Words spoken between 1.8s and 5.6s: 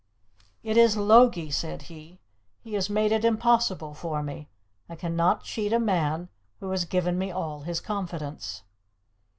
he. "He has made it impossible for me. I cannot